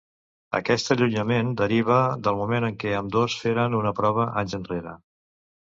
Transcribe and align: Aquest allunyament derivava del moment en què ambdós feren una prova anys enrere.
Aquest 0.59 0.87
allunyament 0.95 1.51
derivava 1.59 2.17
del 2.29 2.39
moment 2.41 2.67
en 2.71 2.79
què 2.85 2.97
ambdós 3.03 3.39
feren 3.45 3.79
una 3.83 3.95
prova 4.01 4.29
anys 4.45 4.61
enrere. 4.63 4.97